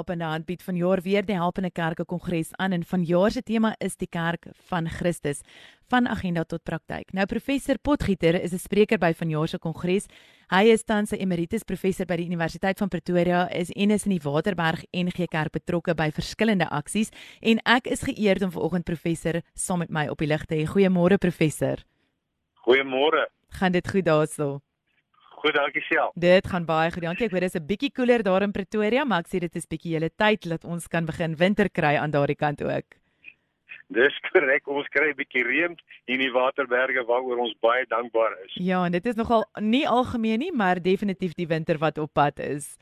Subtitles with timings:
[0.00, 3.98] Helpende Hand bied vanjaar weer die Helpende Kerke Kongres aan en vanjaar se tema is
[4.00, 5.42] die Kerk van Christus
[5.92, 7.12] van agenda tot praktyk.
[7.12, 10.06] Nou professor Potgieter is 'n spreker by vanjaar se kongres.
[10.48, 14.18] Hy is tans 'n emeritus professor by die Universiteit van Pretoria is en is in
[14.18, 17.10] die Waterberg NG Kerk betrokke by verskillende aksies
[17.42, 20.64] en ek is geëerd om vanoggend professor saam met my op die lig te hê.
[20.64, 21.76] Goeiemôre professor.
[22.66, 23.28] Goeiemôre.
[23.50, 24.60] Gaan dit goed daarso?
[25.40, 26.12] Goed, dankie self.
[26.20, 27.02] Dit gaan baie goed.
[27.06, 27.24] Dankie.
[27.30, 29.66] Ek weet dit is 'n bietjie koeler daar in Pretoria, maar ek sê dit is
[29.66, 32.84] bietjie hele tyd dat ons kan begin winter kry aan daardie kant ook.
[33.88, 34.68] Dis korrek.
[34.68, 35.76] Ons kry 'n bietjie reën
[36.06, 38.52] hier in die Waterberge waaroor ons baie dankbaar is.
[38.54, 42.38] Ja, en dit is nogal nie algemeen nie, maar definitief die winter wat op pad
[42.38, 42.76] is.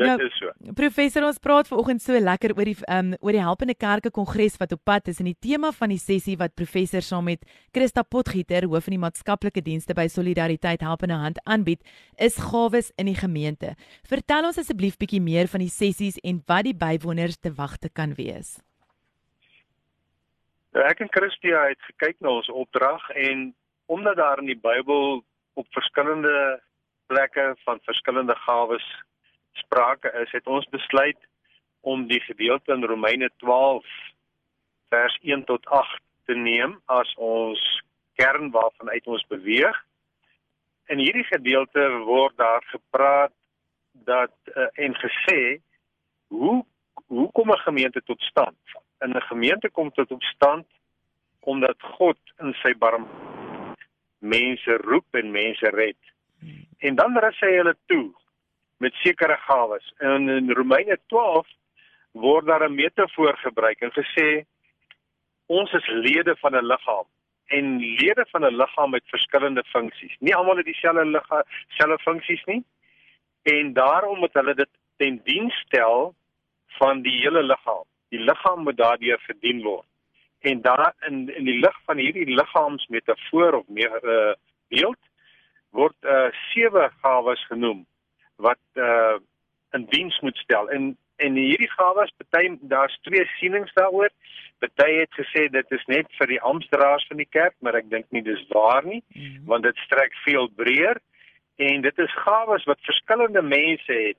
[0.00, 0.48] Dit Nou, is so.
[0.72, 4.72] Professor, ons praat vanoggend so lekker oor die um oor die Helpende Kerke Kongres wat
[4.72, 7.44] op pad is en die tema van die sessie wat professor saam met
[7.76, 11.84] Christa Potgieter, hoof van die maatskaplike dienste by Solidariteit Helpende Hand aanbied,
[12.16, 13.74] is gawes in die gemeente.
[14.08, 18.16] Vertel ons asseblief bietjie meer van die sessies en wat die bywoners te wagte kan
[18.16, 18.56] wees.
[20.72, 23.50] Nou, ek en Christia het gekyk na ons opdrag en
[23.92, 25.20] omdat daar in die Bybel
[25.60, 26.56] op verskillende
[27.12, 28.88] plekke van verskillende gawes
[29.52, 31.18] sprake is, het ons besluit
[31.80, 33.84] om die gedeelte in Romeine 12
[34.88, 37.60] vers 1 tot 8 te neem as ons
[38.20, 39.76] kern waarvan uit ons beweeg.
[40.92, 43.32] In hierdie gedeelte word daar gepraat
[43.92, 45.60] dat uh, en gesê
[46.28, 46.64] hoe
[47.10, 48.58] hoe kom 'n gemeente tot stand?
[49.00, 50.66] In 'n gemeente kom tot stand
[51.40, 53.08] omdat God in sy barm
[54.18, 55.96] mense roep en mense red.
[56.78, 58.12] En dan rus hy hulle toe
[58.80, 59.92] met sekere gawes.
[59.98, 61.46] En in Romeine 12
[62.12, 64.44] word daar 'n metafoor gebruik en gesê
[65.46, 67.06] ons is lede van 'n liggaam
[67.46, 70.16] en lede van 'n liggaam het verskillende funksies.
[70.18, 72.64] Nie almal het dieselfde liggaam selfe funksies nie.
[73.42, 76.14] En daarom moet hulle dit ten diens stel
[76.66, 77.84] van die hele liggaam.
[78.08, 79.86] Die liggaam moet daardeur verdien word.
[80.40, 84.32] En daar in in die lig van hierdie liggaamsmetafoor of meer uh,
[84.68, 85.02] beeld
[85.70, 87.86] word uh sewe gawes genoem
[88.40, 89.18] wat uh
[89.72, 90.68] in diens moet stel.
[90.70, 94.08] En en hierdie gawes, party daar's twee sienings daaroor.
[94.58, 98.06] Party het gesê dit is net vir die amptdraers van die kerk, maar ek dink
[98.10, 99.44] nie dis waar nie, Mhm.
[99.46, 100.98] want dit strek veel breër
[101.56, 104.16] en dit is gawes wat verskillende mense het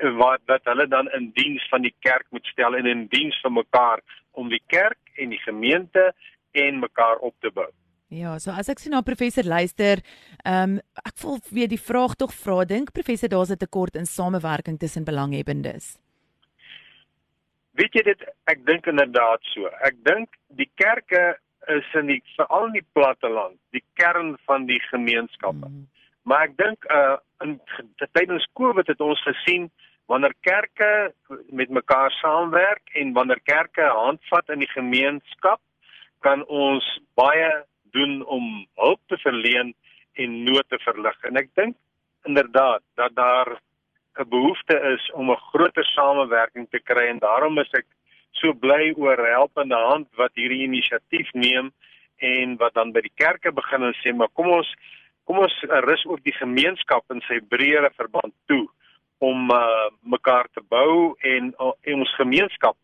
[0.00, 3.40] eh, wat wat hulle dan in diens van die kerk moet stel en in diens
[3.40, 4.00] van mekaar
[4.32, 6.12] om die kerk en die gemeente
[6.52, 7.70] en mekaar op te bou.
[8.12, 10.02] Ja, so as ek sien na professor luister,
[10.44, 14.06] ehm um, ek voel weer die vraag tog vra dink professor daar's 'n tekort in
[14.06, 15.96] samewerking tussen belanghebbendes.
[17.72, 19.66] Weet jy dit ek dink inderdaad so.
[19.82, 21.38] Ek dink die kerke
[21.68, 25.68] is in die veral in die platteland, die kern van die gemeenskappe.
[25.68, 25.88] Mm.
[26.22, 27.60] Maar ek dink uh in
[28.12, 29.70] tydens Covid het ons gesien
[30.06, 31.12] wanneer kerke
[31.50, 35.60] met mekaar saamwerk en wanneer kerke handvat in die gemeenskap,
[36.20, 36.84] kan ons
[37.14, 37.64] baie
[37.96, 39.74] doen om hulp te verleen
[40.20, 41.16] en nood te verlig.
[41.28, 41.76] En ek dink
[42.28, 43.58] inderdaad dat daar
[44.14, 47.86] 'n behoefte is om 'n groter samewerking te kry en daarom is ek
[48.30, 51.72] so bly oor helpende hand wat hierdie inisiatief neem
[52.16, 54.70] en wat dan by die kerke begin en sê maar kom ons
[55.24, 55.56] kom ons
[55.88, 58.66] rus ook die gemeenskap in sy breëre verband toe
[59.18, 62.76] om uh, mekaar te bou en, uh, en ons gemeenskap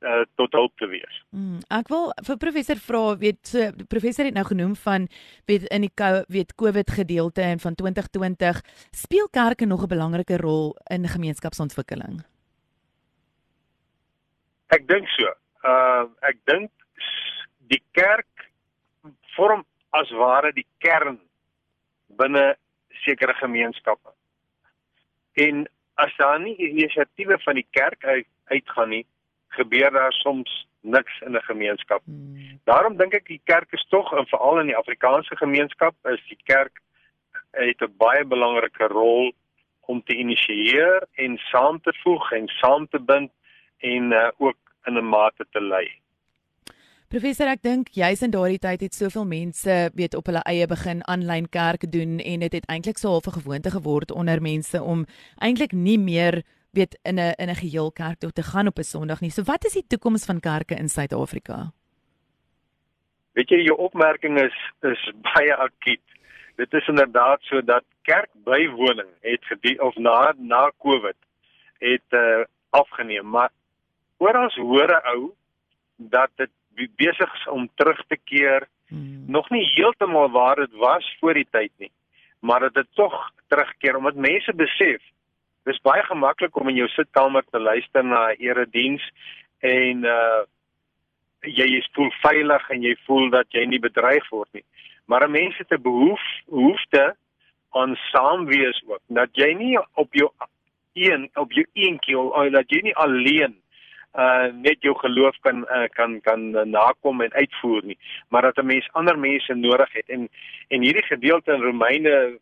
[0.00, 1.20] uh, tot hulp te wees.
[1.30, 5.08] Mm, ek wil vir professor vra, weet so professor het nou genoem van
[5.46, 5.92] weet in die
[6.28, 12.24] weet COVID gedeelte en van 2020 speel kerke nog 'n belangrike rol in gemeenskapsontwikkeling.
[14.68, 15.30] Ek dink so.
[15.62, 16.70] Uh ek dink
[17.68, 18.50] die kerk
[19.36, 21.20] vorm as ware die kern
[22.18, 22.56] binne
[23.04, 24.10] sekere gemeenskappe.
[25.34, 29.06] En as daar nie inisiatiewe van die kerk uit, uitgaan nie,
[29.58, 32.02] gebeur daar soms niks in 'n gemeenskap.
[32.04, 32.60] Mm.
[32.64, 36.40] Daarom dink ek die kerk is tog en veral in die Afrikaanse gemeenskap is die
[36.44, 36.80] kerk
[37.50, 39.32] het 'n baie belangrike rol
[39.80, 43.30] om te initieer en saam te voeg en saam te bind
[43.78, 45.88] en uh, ook in 'n mate te lei.
[47.08, 51.04] Professor, ek dink juis in daardie tyd het soveel mense weet op hulle eie begin
[51.06, 55.06] aanlyn kerk doen en dit het eintlik so half 'n gewoonte geword onder mense om
[55.38, 56.42] eintlik nie meer
[56.74, 59.30] weet in 'n in 'n geheel kerk toe te gaan op 'n Sondag nie.
[59.30, 61.72] So wat is die toekoms van kerke in Suid-Afrika?
[63.32, 66.06] Weet jy jou opmerking is is baie akuut.
[66.56, 71.16] Dit is inderdaad so dat kerkbywoning het gedie of na na Covid
[71.78, 73.50] het uh, afgeneem, maar
[74.16, 75.32] oral hoor 'n ou
[75.96, 76.50] dat dit
[76.96, 78.68] besig is om terug te keer.
[78.88, 79.24] Hmm.
[79.26, 81.92] Nog nie heeltemal waar dit was voor die tyd nie,
[82.38, 85.02] maar dat dit tog terugkeer omdat mense besef
[85.64, 89.04] dis baie gemaklik om in jou sitkamer te luister na 'n erediens
[89.60, 90.42] en uh
[91.44, 94.64] jy is voel veilig en jy voel dat jy nie bedreig word nie.
[95.06, 97.16] Maar mense het 'n behoef behoefte
[97.72, 99.02] aan saamwees ook.
[99.08, 100.30] Dat jy nie op jou
[100.94, 103.54] een op jou eentjie of dat jy nie alleen
[104.14, 108.66] uh net jou geloof kan uh, kan kan nakom en uitvoer nie, maar dat 'n
[108.66, 110.28] mens ander mense nodig het en
[110.68, 112.38] en hierdie gedeelte in Romeine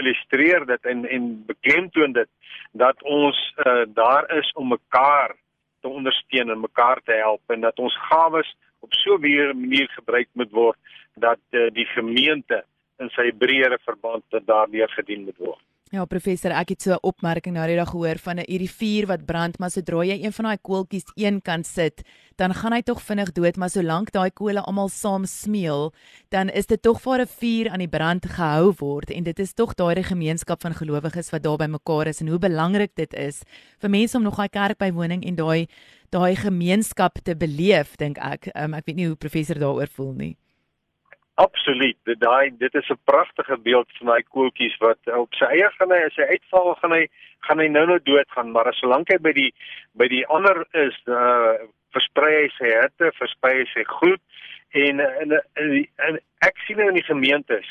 [0.00, 2.28] illustreer dit en en beklemtoon dit
[2.72, 5.36] dat ons uh, daar is om mekaar
[5.80, 10.28] te ondersteun en mekaar te help en dat ons gawes op so 'n manier gebruik
[10.32, 10.78] moet word
[11.14, 12.64] dat uh, die gemeente
[12.98, 15.62] in sy breëre verband daardeur gedien moet word.
[15.94, 19.24] Ja professor, ek het so 'n opmerking nou net gehoor van 'n hierdie vuur wat
[19.24, 22.02] brand, maar sodra jy een van daai koeltjies een kant sit,
[22.36, 25.92] dan gaan hy tog vinnig dood, maar solank daai kole almal saam smeel,
[26.30, 29.52] dan is dit tog vir 'n vuur aan die brand gehou word en dit is
[29.54, 33.42] tog daai gemeenskap van gelowiges wat daar by mekaar is en hoe belangrik dit is
[33.78, 35.68] vir mense om nog daai kerkbywoning en daai
[36.10, 38.50] daai gemeenskap te beleef, dink ek.
[38.56, 40.36] Um, ek weet nie hoe professor daaroor voel nie.
[41.36, 41.96] Absoluut.
[42.08, 45.90] Dit daai dit is 'n pragtige beeld van daai koeltjies wat op sy eie gaan
[45.92, 47.08] hy as hy uitval gaan hy
[47.46, 49.52] gaan hy nou nou doodgaan, maar as solank hy by die
[49.92, 51.54] by die ander is, uh
[51.92, 54.20] versprei hy sy hitte, versprei hy sy gloed
[54.70, 56.18] en en, en en
[56.48, 57.68] ek sien nou in die gemeentes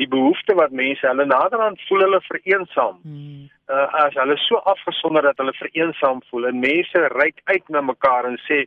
[0.00, 2.98] die behoefte wat mense hulle naderhand voel hulle vereensaam.
[3.02, 3.48] Hmm.
[3.68, 8.28] Uh as hulle so afgesonder dat hulle vereensaam voel en mense reik uit na mekaar
[8.28, 8.64] en sê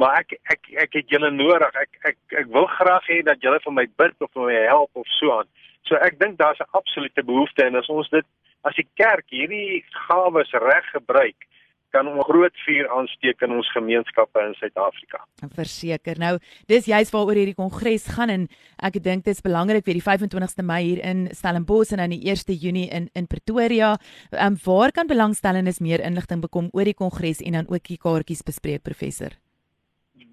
[0.00, 1.76] maar ek ek ek het julle nodig.
[1.84, 5.02] Ek ek ek wil graag hê dat julle vir my bid of vir my help
[5.02, 5.50] of so aan.
[5.88, 8.26] So ek dink daar's 'n absolute behoefte en as ons dit
[8.64, 11.48] as die kerk hierdie gawes reg gebruik
[11.90, 15.24] kan ons groot vuur aansteek in ons gemeenskappe in Suid-Afrika.
[15.56, 16.20] Verseker.
[16.22, 16.36] Nou,
[16.70, 18.46] dis juist waaroor hierdie kongres gaan en
[18.78, 22.22] ek dink dit is belangrik vir die 25ste Mei hier in Stellenbosch en dan die
[22.30, 23.96] 1ste Junie in in Pretoria.
[24.30, 27.98] Ehm um, waar kan belangstellendes meer inligting bekom oor die kongres en dan ook die
[27.98, 29.34] kaartjies bespreek professor?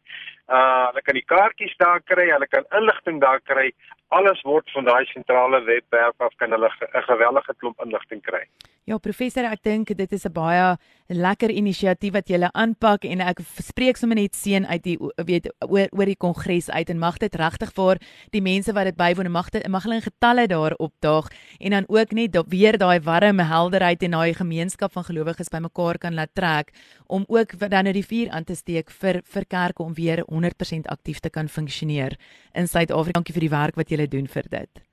[0.47, 3.71] Uh hulle kan die kaartjies daar kry, hulle kan inligting daar kry.
[4.09, 8.43] Alles word van daai sentrale webwerf af kan hulle 'n gewellige klomp inligting kry.
[8.87, 10.77] Ja, professor, ek dink dit is 'n baie
[11.09, 15.87] lekker inisiatief wat julle aanpak en ek spreek sommer net seën uit die weet oor
[15.91, 17.97] oor die kongres uit en mag dit regtig vir
[18.31, 21.27] die mense wat dit bywoon mag dit mag hulle in getalle daar opdaag
[21.59, 26.13] en dan ook net weer daai warme helderheid en daai gemeenskap van gelowiges bymekaar kan
[26.13, 26.71] laat trek
[27.07, 30.87] om ook dan nou die vuur aan te steek vir vir kerke om weer 100%
[30.87, 32.17] aktief te kan funksioneer
[32.53, 33.19] in Suid-Afrika.
[33.19, 34.83] Dankie vir die werk wat julle doen vir dit.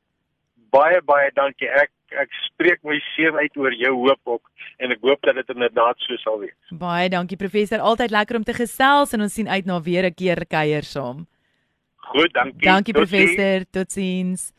[0.74, 1.68] Baie baie dankie.
[1.68, 5.48] Ek ek spreek my seën uit oor jou hoop ook en ek hoop dat dit
[5.54, 6.54] inderdaad so sal wees.
[6.70, 10.14] Baie dankie professor, altyd lekker om te gesels en ons sien uit na weer 'n
[10.14, 11.26] keer kuier saam.
[11.96, 12.62] Goed, dankie.
[12.62, 14.52] Dankie professor, totsiens.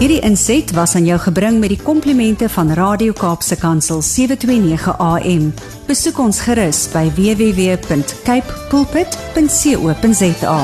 [0.00, 5.52] Hierdie inset was aan jou gebring met die komplimente van Radio Kaapse Kansel 729 AM.
[5.86, 10.58] Besoek ons gerus by www.cape pulpit.co.za.